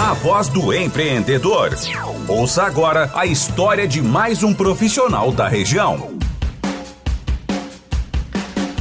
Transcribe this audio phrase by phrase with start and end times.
[0.00, 1.76] a voz do empreendedor.
[2.28, 6.16] Ouça agora a história de mais um profissional da região.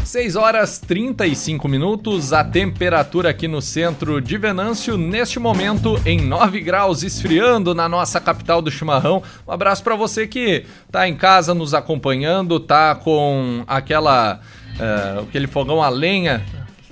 [0.06, 6.62] 6 horas 35 minutos, a temperatura aqui no centro de Venâncio, neste momento em 9
[6.62, 9.24] graus, esfriando na nossa capital do chimarrão.
[9.48, 14.40] Um abraço para você que está em casa nos acompanhando, tá com aquela
[14.76, 16.46] uh, aquele fogão a lenha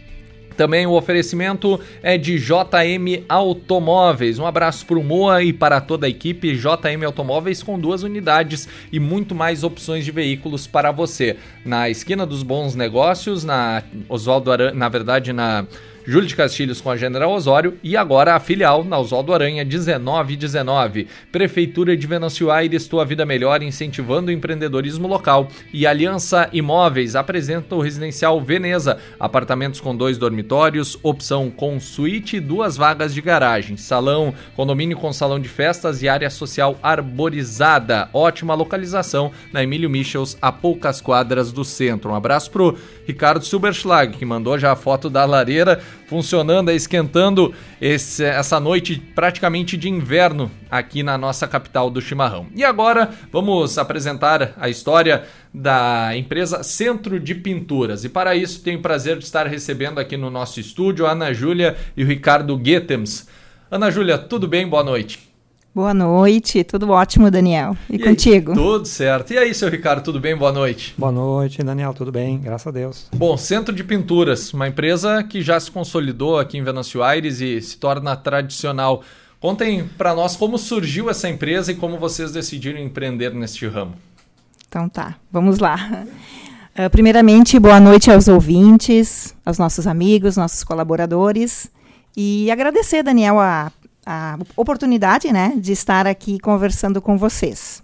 [0.58, 4.40] Também o oferecimento é de JM Automóveis.
[4.40, 8.68] Um abraço para o Moa e para toda a equipe JM Automóveis com duas unidades
[8.90, 11.36] e muito mais opções de veículos para você.
[11.64, 14.72] Na esquina dos bons negócios, na Oswaldo Aran...
[14.72, 15.64] na verdade na
[16.08, 21.06] Júlio de Castilhos com a General Osório e agora a filial na Oswaldo Aranha 1919.
[21.30, 25.50] Prefeitura de Venâncio Aires, tua vida melhor, incentivando o empreendedorismo local.
[25.70, 32.40] E Aliança Imóveis apresenta o residencial Veneza, apartamentos com dois dormitórios, opção com suíte e
[32.40, 38.08] duas vagas de garagem, salão, condomínio com salão de festas e área social arborizada.
[38.14, 42.12] Ótima localização na Emílio Michels, a poucas quadras do centro.
[42.12, 48.24] Um abraço pro Ricardo Silberschlag, que mandou já a foto da lareira funcionando, esquentando esse,
[48.24, 52.46] essa noite praticamente de inverno aqui na nossa capital do chimarrão.
[52.54, 58.04] E agora vamos apresentar a história da empresa Centro de Pinturas.
[58.04, 61.32] E para isso tenho o prazer de estar recebendo aqui no nosso estúdio a Ana
[61.32, 63.28] Júlia e o Ricardo Guetems.
[63.70, 64.66] Ana Júlia, tudo bem?
[64.66, 65.27] Boa noite.
[65.74, 67.76] Boa noite, tudo ótimo, Daniel.
[67.90, 68.52] E, e contigo?
[68.52, 69.32] Aí, tudo certo.
[69.32, 70.34] E aí, seu Ricardo, tudo bem?
[70.34, 70.94] Boa noite.
[70.96, 72.40] Boa noite, Daniel, tudo bem?
[72.40, 73.06] Graças a Deus.
[73.14, 77.60] Bom, Centro de Pinturas, uma empresa que já se consolidou aqui em Venâncio Aires e
[77.60, 79.02] se torna tradicional.
[79.38, 83.94] Contem para nós como surgiu essa empresa e como vocês decidiram empreender neste ramo.
[84.66, 86.04] Então tá, vamos lá.
[86.76, 91.70] Uh, primeiramente, boa noite aos ouvintes, aos nossos amigos, nossos colaboradores.
[92.16, 93.70] E agradecer, Daniel, a
[94.10, 97.82] a oportunidade né, de estar aqui conversando com vocês.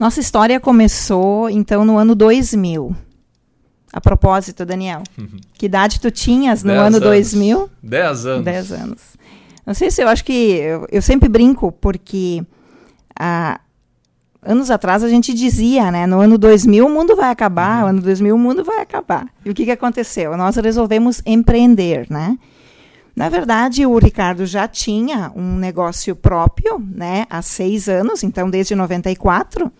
[0.00, 2.96] Nossa história começou, então, no ano 2000.
[3.92, 5.36] A propósito, Daniel, uhum.
[5.52, 7.00] que idade tu tinhas no ano anos.
[7.00, 7.70] 2000?
[7.82, 8.44] Dez anos.
[8.44, 9.02] Dez anos.
[9.66, 10.32] Não sei se eu acho que...
[10.32, 12.42] Eu, eu sempre brinco, porque...
[13.20, 13.60] Ah,
[14.40, 16.06] anos atrás a gente dizia, né?
[16.06, 17.90] No ano 2000 o mundo vai acabar, uhum.
[17.90, 19.26] ano 2000 o mundo vai acabar.
[19.44, 20.34] E o que, que aconteceu?
[20.38, 22.38] Nós resolvemos empreender, né?
[23.18, 28.76] Na verdade, o Ricardo já tinha um negócio próprio, né, há seis anos, então desde
[28.76, 29.72] 94.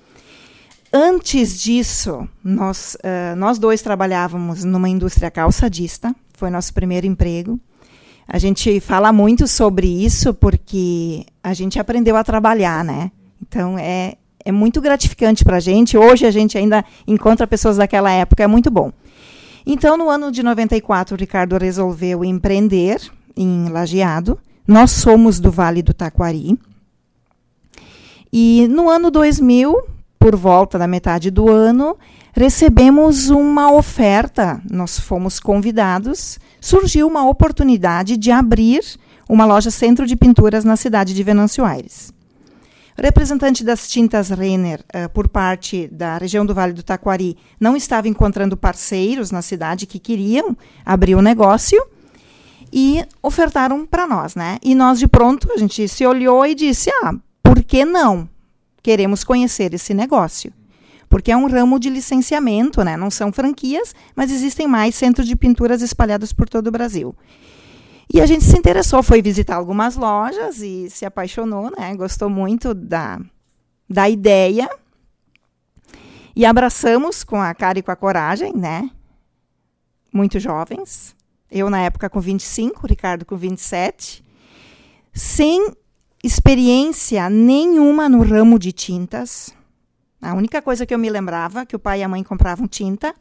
[0.93, 7.60] Antes disso, nós, uh, nós dois trabalhávamos numa indústria calçadista, foi nosso primeiro emprego.
[8.26, 13.12] A gente fala muito sobre isso porque a gente aprendeu a trabalhar, né?
[13.41, 15.97] Então é, é muito gratificante para a gente.
[15.97, 18.91] Hoje a gente ainda encontra pessoas daquela época, é muito bom.
[19.65, 22.99] Então, no ano de 94, o Ricardo resolveu empreender
[23.38, 24.38] em Lajeado.
[24.66, 26.59] Nós somos do Vale do Taquari.
[28.32, 29.75] E no ano 2000,
[30.19, 31.97] por volta da metade do ano,
[32.34, 34.60] recebemos uma oferta.
[34.69, 36.38] Nós fomos convidados.
[36.60, 38.82] Surgiu uma oportunidade de abrir
[39.28, 42.12] uma loja centro de pinturas na cidade de Venâncio Aires.
[43.00, 48.09] Representante das tintas Renner, uh, por parte da região do Vale do Taquari, não estava
[48.09, 51.81] encontrando parceiros na cidade que queriam abrir o negócio
[52.73, 54.59] e ofertaram para nós, né?
[54.62, 58.29] E nós de pronto a gente se olhou e disse: "Ah, por que não?
[58.82, 60.53] Queremos conhecer esse negócio."
[61.09, 62.97] Porque é um ramo de licenciamento, né?
[62.97, 67.15] Não são franquias, mas existem mais centros de pinturas espalhados por todo o Brasil.
[68.12, 71.94] E a gente se interessou, foi visitar algumas lojas e se apaixonou, né?
[71.94, 73.20] Gostou muito da,
[73.88, 74.69] da ideia.
[76.35, 78.91] E abraçamos com a cara e com a coragem, né?
[80.12, 81.15] Muito jovens.
[81.50, 84.22] Eu, na época, com 25, o Ricardo com 27,
[85.12, 85.72] sem
[86.22, 89.54] experiência nenhuma no ramo de tintas.
[90.20, 93.14] A única coisa que eu me lembrava que o pai e a mãe compravam tinta.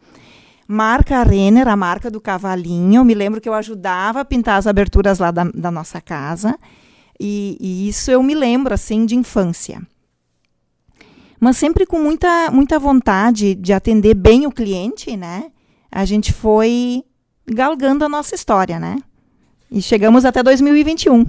[0.68, 3.06] marca Renner, a marca do cavalinho.
[3.06, 6.58] Me lembro que eu ajudava a pintar as aberturas lá da, da nossa casa.
[7.20, 9.82] E, e, isso eu me lembro, assim, de infância.
[11.40, 15.52] Mas sempre com muita, muita vontade de atender bem o cliente, né?
[15.92, 17.04] A gente foi
[17.48, 18.98] galgando a nossa história, né?
[19.72, 21.26] E chegamos até 2021.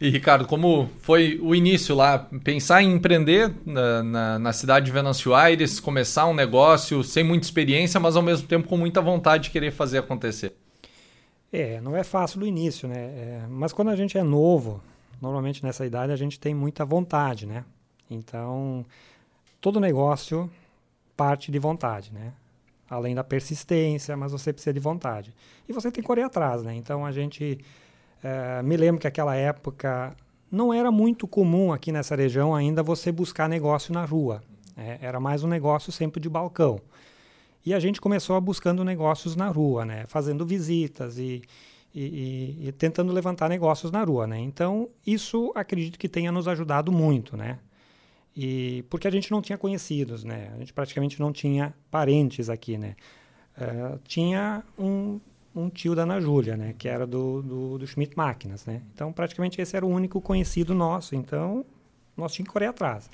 [0.00, 2.18] E Ricardo, como foi o início lá?
[2.44, 7.46] Pensar em empreender na, na, na, cidade de Venâncio Aires, começar um negócio sem muita
[7.46, 10.54] experiência, mas ao mesmo tempo com muita vontade de querer fazer acontecer.
[11.52, 12.96] É, não é fácil no início, né?
[12.96, 14.80] É, mas quando a gente é novo,
[15.20, 17.64] normalmente nessa idade a gente tem muita vontade, né?
[18.08, 18.86] Então,
[19.60, 20.48] todo negócio
[21.16, 22.32] parte de vontade, né?
[22.88, 25.34] Além da persistência, mas você precisa de vontade.
[25.68, 26.74] E você tem que correr atrás, né?
[26.74, 27.58] Então, a gente
[28.22, 30.16] é, me lembro que aquela época
[30.50, 34.42] não era muito comum aqui nessa região ainda você buscar negócio na rua.
[34.76, 36.80] É, era mais um negócio sempre de balcão.
[37.64, 40.04] E a gente começou buscando negócios na rua, né?
[40.06, 41.42] fazendo visitas e,
[41.94, 44.26] e, e, e, tentando levantar negócios na rua.
[44.26, 44.38] Né?
[44.38, 47.36] Então, isso acredito que tenha nos ajudado muito.
[47.36, 47.58] Né?
[48.40, 50.52] E, porque a gente não tinha conhecidos, né?
[50.54, 52.78] a gente praticamente não tinha parentes aqui.
[52.78, 52.94] Né?
[53.60, 55.18] Uh, tinha um,
[55.52, 56.72] um tio da Ana Júlia, né?
[56.78, 58.80] Que era do, do, do, Schmidt Máquinas, né?
[58.94, 61.16] Então, praticamente esse era o único conhecido nosso.
[61.16, 61.66] Então,
[62.16, 63.10] nós tínhamos que correr atrás.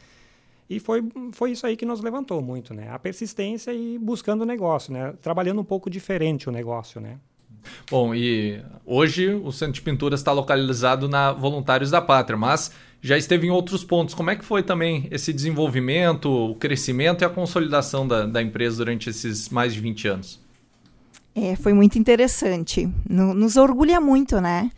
[0.68, 2.90] E foi, foi isso aí que nos levantou muito, né?
[2.90, 5.14] A persistência e buscando o negócio, né?
[5.22, 7.18] Trabalhando um pouco diferente o negócio, né?
[7.90, 12.70] Bom, e hoje o Centro de Pintura está localizado na Voluntários da Pátria, mas
[13.04, 14.14] já esteve em outros pontos.
[14.14, 18.78] Como é que foi também esse desenvolvimento, o crescimento e a consolidação da, da empresa
[18.78, 20.40] durante esses mais de 20 anos?
[21.34, 22.88] É, foi muito interessante.
[23.06, 24.70] No, nos orgulha muito, né?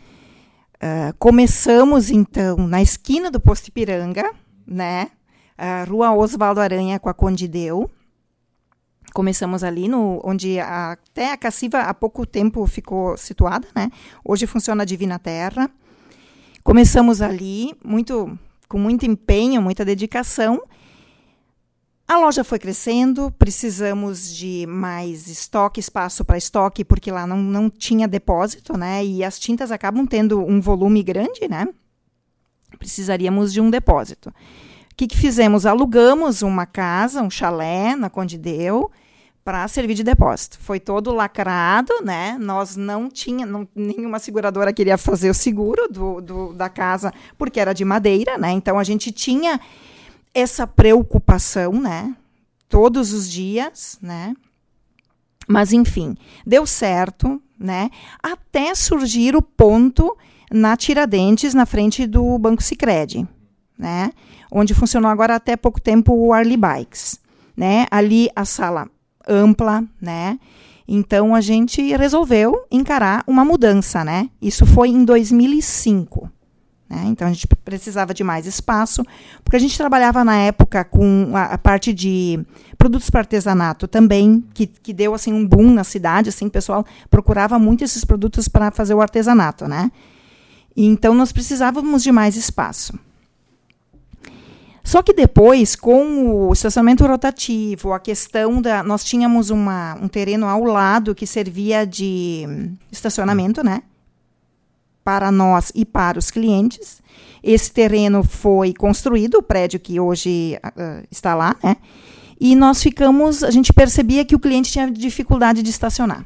[0.75, 4.29] Uh, começamos, então, na esquina do Posto Ipiranga,
[4.67, 5.09] né?
[5.57, 7.89] Uh, Rua Osvaldo Aranha com a Condideu.
[9.15, 13.89] Começamos ali, no, onde a, até a Cassiva há pouco tempo ficou situada, né?
[14.25, 15.71] Hoje funciona a Divina Terra.
[16.67, 18.37] Começamos ali, muito,
[18.69, 20.61] com muito empenho, muita dedicação,
[22.09, 27.71] a loja foi crescendo, precisamos de mais estoque, espaço para estoque, porque lá não, não
[27.71, 29.05] tinha depósito, né?
[29.05, 31.69] E as tintas acabam tendo um volume grande, né?
[32.81, 34.31] Precisaríamos de um depósito.
[34.31, 35.67] O que, que fizemos?
[35.67, 38.91] Alugamos uma casa, um chalé na Conde Deu,
[39.47, 40.59] para servir de depósito.
[40.59, 42.37] Foi todo lacrado, né?
[42.41, 47.61] Nós não tinha, não, nenhuma seguradora queria fazer o seguro do, do, da casa porque
[47.61, 48.51] era de madeira, né?
[48.51, 49.61] Então a gente tinha
[50.35, 52.13] essa preocupação, né?
[52.69, 54.35] Todos os dias, né?
[55.47, 57.89] Mas enfim, deu certo, né?
[58.21, 60.19] Até surgir o ponto
[60.51, 63.25] na Tiradentes, na frente do Banco Sicredi,
[63.79, 64.11] né?
[64.51, 67.21] Onde funcionou agora até pouco tempo o Arly Bikes,
[67.57, 67.87] né?
[67.93, 68.91] Ali a sala
[69.27, 70.39] ampla, né?
[70.89, 74.31] Então a gente resolveu encarar uma mudança, né?
[74.41, 76.31] Isso foi em 2005.
[76.89, 77.05] Né?
[77.09, 79.03] Então a gente precisava de mais espaço,
[79.43, 82.39] porque a gente trabalhava na época com a, a parte de
[82.79, 86.87] produtos para artesanato também, que, que deu assim um boom na cidade, assim, o pessoal
[87.11, 89.91] procurava muito esses produtos para fazer o artesanato, né?
[90.77, 92.97] E, então nós precisávamos de mais espaço.
[94.97, 98.83] Só que depois, com o estacionamento rotativo, a questão da.
[98.83, 102.47] Nós tínhamos uma, um terreno ao lado que servia de
[102.91, 103.83] estacionamento, né?
[105.05, 107.03] para nós e para os clientes.
[107.43, 111.77] Esse terreno foi construído, o prédio que hoje uh, está lá, né?
[112.41, 116.25] E nós ficamos, a gente percebia que o cliente tinha dificuldade de estacionar,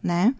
[0.00, 0.36] né?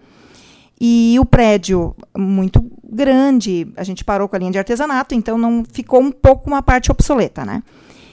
[0.81, 5.65] E o prédio muito grande, a gente parou com a linha de artesanato, então não
[5.71, 7.63] ficou um pouco uma parte obsoleta, né?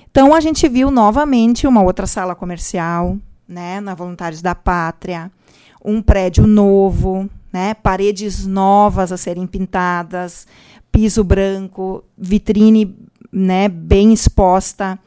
[0.10, 5.32] Então a gente viu novamente uma outra sala comercial, né, na Voluntários da Pátria,
[5.84, 7.74] um prédio novo, né?
[7.74, 10.48] Paredes novas a serem pintadas,
[10.92, 12.96] piso branco, vitrine,
[13.32, 15.00] né, bem exposta,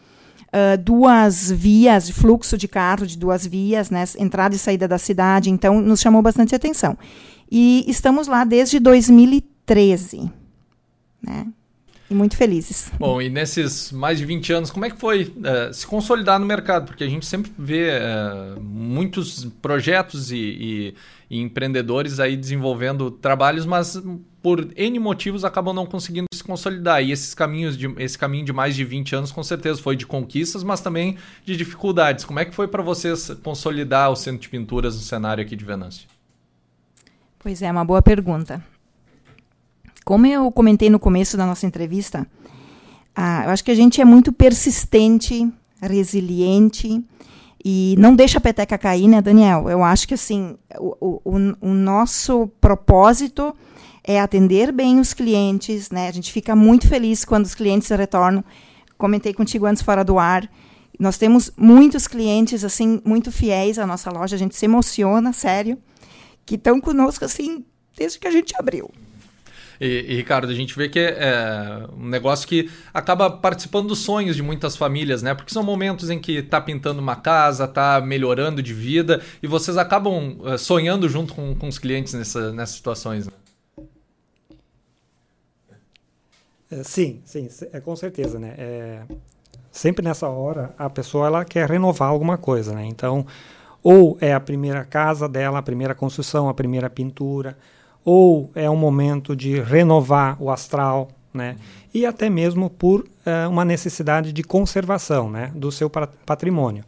[0.48, 5.50] uh, duas vias, fluxo de carro de duas vias, né, entrada e saída da cidade.
[5.50, 6.96] Então, nos chamou bastante atenção.
[7.50, 9.53] E estamos lá desde 2013,
[11.22, 11.46] né?
[12.08, 12.92] E muito felizes.
[12.98, 16.44] Bom, e nesses mais de 20 anos, como é que foi uh, se consolidar no
[16.44, 16.86] mercado?
[16.86, 20.94] Porque a gente sempre vê uh, muitos projetos e, e,
[21.30, 24.00] e, empreendedores aí desenvolvendo trabalhos, mas
[24.42, 27.02] por N motivos acabam não conseguindo se consolidar.
[27.02, 30.04] E esses caminhos de, esse caminho de mais de 20 anos, com certeza, foi de
[30.04, 32.26] conquistas, mas também de dificuldades.
[32.26, 35.64] Como é que foi para vocês consolidar o Centro de Pinturas no cenário aqui de
[35.64, 36.06] Venâncio?
[37.38, 38.62] Pois é, uma boa pergunta.
[40.04, 42.26] Como eu comentei no começo da nossa entrevista,
[43.14, 47.02] ah, eu acho que a gente é muito persistente, resiliente
[47.64, 49.70] E não deixa a peteca cair, né, Daniel?
[49.70, 53.56] Eu acho que assim, o, o, o nosso propósito
[54.02, 56.08] é atender bem os clientes, né?
[56.08, 58.44] A gente fica muito feliz quando os clientes retornam.
[58.98, 60.46] Comentei contigo antes fora do ar.
[61.00, 64.36] Nós temos muitos clientes assim muito fiéis à nossa loja.
[64.36, 65.78] A gente se emociona, sério,
[66.44, 67.64] que estão conosco assim
[67.96, 68.90] desde que a gente abriu.
[69.80, 74.00] E, e, Ricardo, a gente vê que é, é um negócio que acaba participando dos
[74.00, 75.34] sonhos de muitas famílias, né?
[75.34, 79.76] Porque são momentos em que tá pintando uma casa, tá melhorando de vida, e vocês
[79.76, 83.26] acabam é, sonhando junto com, com os clientes nessa, nessas situações.
[83.26, 83.32] Né?
[86.70, 88.54] É, sim, sim, é, com certeza, né?
[88.56, 89.02] É,
[89.70, 92.84] sempre nessa hora a pessoa ela quer renovar alguma coisa, né?
[92.86, 93.26] Então,
[93.82, 97.56] ou é a primeira casa dela, a primeira construção, a primeira pintura,
[98.04, 101.56] ou é um momento de renovar o astral, né?
[101.92, 106.84] E até mesmo por uh, uma necessidade de conservação, né, do seu patrimônio.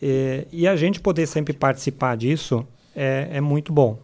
[0.00, 3.98] E, e, a gente poder sempre participar disso é, é muito bom.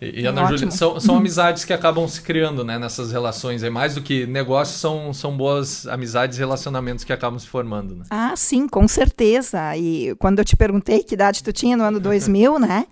[0.00, 3.62] E, e Ana Júlia, são, são amizades que acabam se criando né, nessas relações.
[3.62, 7.94] É mais do que negócios, são, são boas amizades e relacionamentos que acabam se formando.
[7.94, 8.04] Né?
[8.10, 9.76] Ah, sim, com certeza.
[9.76, 12.86] E quando eu te perguntei que idade tu tinha no ano 2000, né?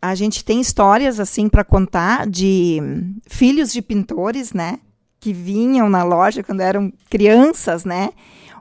[0.00, 2.80] A gente tem histórias assim para contar de
[3.26, 4.78] filhos de pintores, né?
[5.18, 8.10] Que vinham na loja quando eram crianças, né?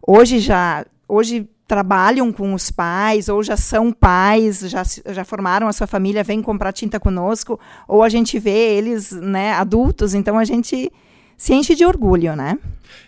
[0.05, 5.73] Hoje já, hoje trabalham com os pais, ou já são pais, já, já formaram a
[5.73, 10.45] sua família, vêm comprar tinta conosco, ou a gente vê eles, né, adultos, então a
[10.45, 10.91] gente
[11.37, 12.57] se enche de orgulho, né?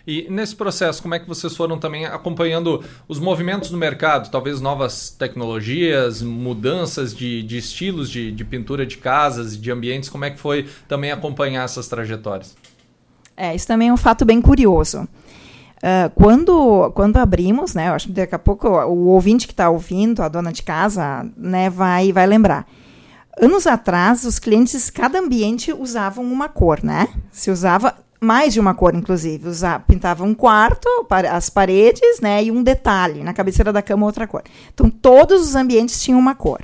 [0.06, 4.30] E nesse processo, como é que vocês foram também acompanhando os movimentos do mercado?
[4.30, 10.24] Talvez novas tecnologias, mudanças de, de estilos de, de pintura de casas, de ambientes, como
[10.24, 12.56] é que foi também acompanhar essas trajetórias?
[13.36, 15.08] É, isso também é um fato bem curioso.
[15.78, 19.70] Uh, quando, quando abrimos, né, eu acho que daqui a pouco o ouvinte que está
[19.70, 22.66] ouvindo, a dona de casa, né, vai, vai lembrar.
[23.40, 27.06] Anos atrás, os clientes, cada ambiente usavam uma cor, né?
[27.30, 29.48] Se usava mais de uma cor, inclusive.
[29.48, 30.88] Usava, pintava um quarto,
[31.30, 34.42] as paredes, né, e um detalhe, na cabeceira da cama outra cor.
[34.72, 36.60] Então, todos os ambientes tinham uma cor,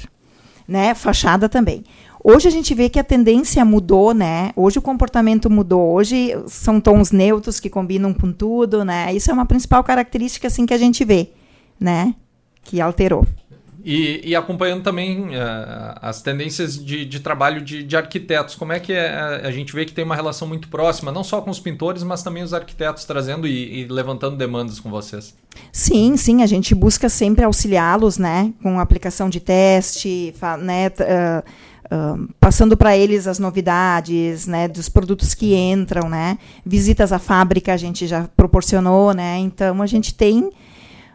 [0.67, 0.95] né?
[0.95, 1.85] Fachada também.
[2.27, 4.51] Hoje a gente vê que a tendência mudou, né?
[4.57, 5.93] Hoje o comportamento mudou.
[5.93, 9.13] Hoje são tons neutros que combinam com tudo, né?
[9.13, 11.33] Isso é uma principal característica assim que a gente vê,
[11.79, 12.15] né?
[12.63, 13.27] Que alterou.
[13.85, 18.81] E, e, acompanhando também uh, as tendências de, de trabalho de, de, arquitetos, como é
[18.81, 21.61] que é, a gente vê que tem uma relação muito próxima, não só com os
[21.61, 25.37] pintores, mas também os arquitetos trazendo e, e levantando demandas com vocês?
[25.71, 32.79] Sim, sim, a gente busca sempre auxiliá-los, né, com aplicação de teste, né, uh, passando
[32.79, 38.07] para eles as novidades, né, dos produtos que entram, né, visitas à fábrica a gente
[38.07, 40.51] já proporcionou, né, então a gente tem,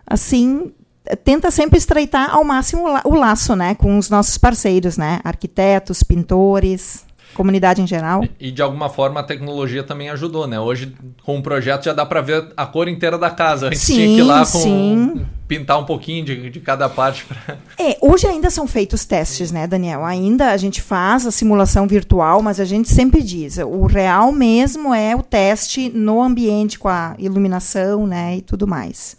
[0.05, 0.71] assim,
[1.15, 7.05] tenta sempre estreitar ao máximo o laço, né, com os nossos parceiros, né, arquitetos, pintores,
[7.33, 8.25] comunidade em geral.
[8.39, 10.59] E, de alguma forma a tecnologia também ajudou, né?
[10.59, 13.67] Hoje com o projeto já dá para ver a cor inteira da casa.
[13.67, 15.25] A gente sim, tinha que ir lá com sim.
[15.47, 17.25] pintar um pouquinho de, de cada parte.
[17.25, 17.57] Pra...
[17.77, 20.03] É, hoje ainda são feitos testes, né, Daniel?
[20.05, 24.93] Ainda a gente faz a simulação virtual, mas a gente sempre diz, o real mesmo
[24.93, 29.18] é o teste no ambiente com a iluminação, né, e tudo mais.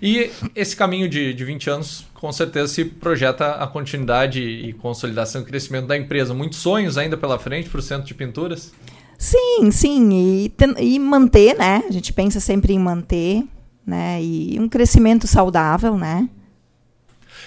[0.00, 5.42] E esse caminho de, de 20 anos, com certeza, se projeta a continuidade e consolidação
[5.42, 6.32] e crescimento da empresa.
[6.32, 8.72] Muitos sonhos ainda pela frente para o Centro de Pinturas?
[9.18, 10.10] Sim, sim.
[10.12, 11.82] E, e manter, né?
[11.88, 13.42] A gente pensa sempre em manter,
[13.84, 14.22] né?
[14.22, 16.28] E um crescimento saudável, né?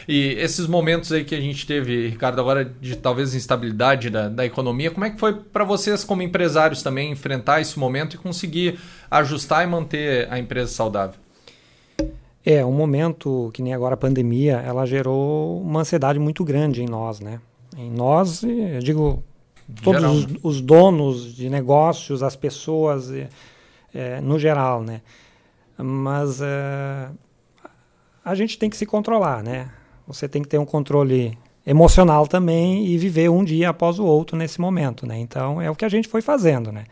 [0.08, 4.46] E esses momentos aí que a gente teve, Ricardo, agora de talvez instabilidade da, da
[4.46, 8.79] economia, como é que foi para vocês como empresários também enfrentar esse momento e conseguir
[9.10, 11.15] ajustar e manter a empresa saudável?
[12.45, 16.88] É, um momento que nem agora a pandemia, ela gerou uma ansiedade muito grande em
[16.88, 17.39] nós, né?
[17.77, 19.24] Em nós, eu digo,
[19.83, 20.39] todos os, né?
[20.41, 23.12] os, donos de negócios, as pessoas,
[23.93, 25.01] é, no geral, né?
[25.77, 27.10] Mas é,
[28.25, 29.69] a gente tem que se controlar, né?
[30.07, 34.36] Você tem que ter um controle emocional também e viver um dia após o outro
[34.36, 35.17] nesse momento, né?
[35.19, 36.86] Então, é o que a gente foi fazendo, né?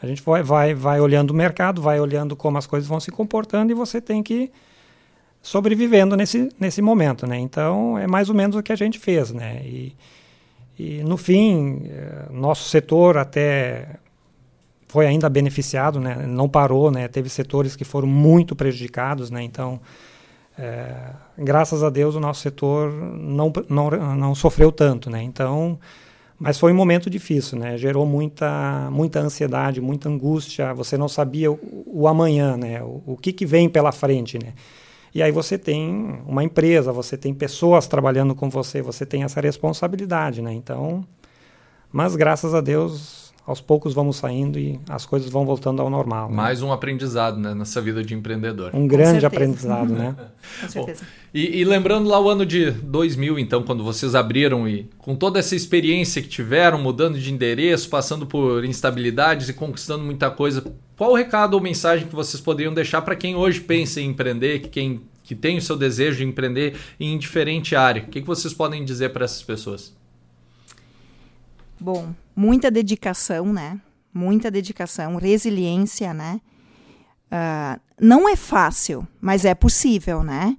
[0.00, 3.10] A gente vai, vai, vai olhando o mercado, vai olhando como as coisas vão se
[3.10, 4.50] comportando e você tem que
[5.46, 7.38] sobrevivendo nesse, nesse momento, né?
[7.38, 9.62] Então, é mais ou menos o que a gente fez, né?
[9.64, 9.94] E,
[10.76, 13.90] e no fim, eh, nosso setor até
[14.88, 16.26] foi ainda beneficiado, né?
[16.26, 17.06] Não parou, né?
[17.06, 19.40] Teve setores que foram muito prejudicados, né?
[19.40, 19.80] Então,
[20.58, 25.22] é, graças a Deus, o nosso setor não, não, não sofreu tanto, né?
[25.22, 25.78] Então,
[26.40, 27.78] mas foi um momento difícil, né?
[27.78, 30.74] Gerou muita, muita ansiedade, muita angústia.
[30.74, 32.82] Você não sabia o, o amanhã, né?
[32.82, 34.52] O, o que, que vem pela frente, né?
[35.16, 39.40] E aí você tem uma empresa, você tem pessoas trabalhando com você, você tem essa
[39.40, 40.52] responsabilidade, né?
[40.52, 41.06] Então,
[41.90, 46.28] mas graças a Deus, aos poucos vamos saindo e as coisas vão voltando ao normal.
[46.28, 46.34] Né?
[46.34, 48.74] Mais um aprendizado né, nessa vida de empreendedor.
[48.74, 50.16] Um grande aprendizado, né?
[50.60, 51.02] com certeza.
[51.02, 55.14] Bom, e, e, lembrando lá o ano de 2000, então, quando vocês abriram e com
[55.14, 60.64] toda essa experiência que tiveram, mudando de endereço, passando por instabilidades e conquistando muita coisa,
[60.96, 64.60] qual o recado ou mensagem que vocês poderiam deixar para quem hoje pensa em empreender,
[64.60, 68.02] que quem que tem o seu desejo de empreender em diferente área?
[68.02, 69.92] O que, que vocês podem dizer para essas pessoas?
[71.78, 73.80] Bom, muita dedicação, né?
[74.12, 76.40] Muita dedicação, resiliência, né?
[77.26, 80.56] Uh, não é fácil, mas é possível, né?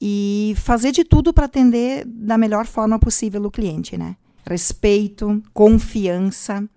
[0.00, 4.16] E fazer de tudo para atender da melhor forma possível o cliente, né?
[4.46, 6.68] Respeito, confiança,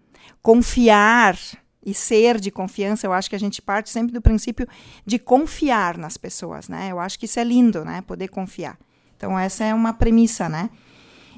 [0.42, 1.38] confiar
[1.86, 4.68] e ser de confiança, eu acho que a gente parte sempre do princípio
[5.06, 6.90] de confiar nas pessoas, né?
[6.92, 8.02] Eu acho que isso é lindo, né?
[8.02, 8.78] Poder confiar.
[9.18, 10.70] Então essa é uma premissa, né?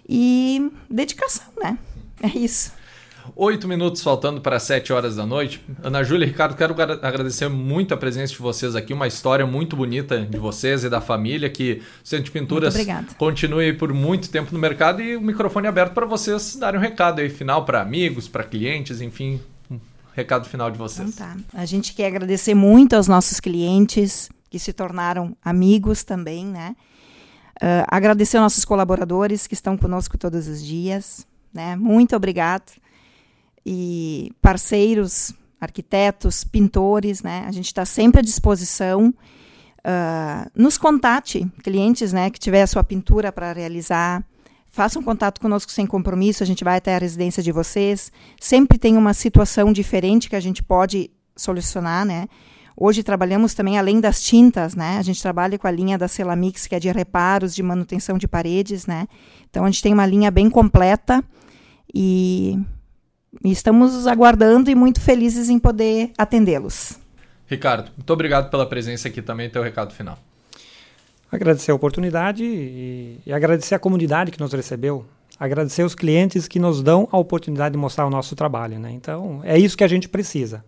[0.07, 1.77] E dedicação, né?
[2.21, 2.73] É isso.
[3.35, 5.63] Oito minutos faltando para sete horas da noite.
[5.81, 9.75] Ana Júlia e Ricardo, quero agradecer muito a presença de vocês aqui, uma história muito
[9.75, 12.75] bonita de vocês e da família, que o Centro de Pinturas
[13.17, 17.19] continue por muito tempo no mercado e o microfone aberto para vocês darem um recado
[17.19, 19.41] aí final para amigos, para clientes, enfim,
[19.71, 19.79] um
[20.13, 21.09] recado final de vocês.
[21.09, 21.37] Então tá.
[21.53, 26.75] A gente quer agradecer muito aos nossos clientes que se tornaram amigos também, né?
[27.55, 31.75] Uh, agradecer aos nossos colaboradores que estão conosco todos os dias, né?
[31.75, 32.73] Muito obrigado
[33.65, 37.45] e parceiros, arquitetos, pintores, né?
[37.47, 39.13] A gente está sempre à disposição.
[39.79, 44.23] Uh, nos contate, clientes, né, que tiver a sua pintura para realizar,
[44.67, 48.11] façam contato conosco sem compromisso, a gente vai até a residência de vocês.
[48.39, 52.27] Sempre tem uma situação diferente que a gente pode solucionar, né?
[52.75, 54.97] Hoje trabalhamos também além das tintas, né?
[54.97, 58.27] A gente trabalha com a linha da Celamix, que é de reparos, de manutenção de
[58.27, 59.07] paredes, né?
[59.49, 61.23] Então a gente tem uma linha bem completa
[61.93, 62.59] e
[63.43, 66.97] e estamos aguardando e muito felizes em poder atendê-los.
[67.47, 70.17] Ricardo, muito obrigado pela presença aqui também, teu recado final.
[71.31, 75.05] Agradecer a oportunidade e, e agradecer a comunidade que nos recebeu,
[75.39, 78.79] agradecer os clientes que nos dão a oportunidade de mostrar o nosso trabalho.
[78.79, 78.91] Né?
[78.91, 80.63] Então, é isso que a gente precisa.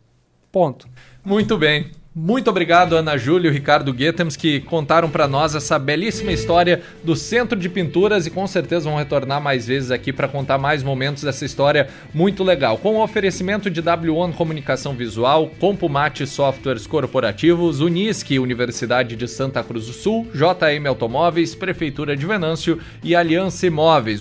[0.52, 0.88] Ponto.
[1.24, 1.92] Muito bem.
[2.20, 7.16] Muito obrigado, Ana Júlia e Ricardo Guetems, que contaram para nós essa belíssima história do
[7.16, 11.22] Centro de Pinturas e com certeza vão retornar mais vezes aqui para contar mais momentos
[11.22, 12.80] dessa história muito legal.
[12.80, 19.86] Com o oferecimento de W1 Comunicação Visual, Compumate Softwares Corporativos, Unisque, Universidade de Santa Cruz
[19.86, 24.16] do Sul, JM Automóveis, Prefeitura de Venâncio e Aliança Imóveis.